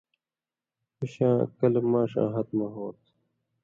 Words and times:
ݜُو 0.95 1.05
شاں 1.13 1.37
کلہۡ 1.57 1.83
ماݜاں 1.91 2.29
ہتہۡ 2.35 2.53
مہ 2.57 2.67
ہوں 2.73 2.91
تھہ، 2.97 3.09